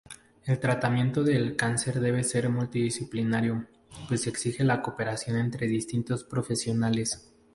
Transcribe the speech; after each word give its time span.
El 0.45 0.59
tratamiento 0.59 1.23
del 1.23 1.55
cáncer 1.55 1.99
debe 1.99 2.23
ser 2.23 2.49
multidisciplinario, 2.49 3.67
pues 4.07 4.25
exige 4.25 4.63
la 4.63 4.81
cooperación 4.81 5.37
entre 5.37 5.67
distintos 5.67 6.23
profesionales. 6.23 7.31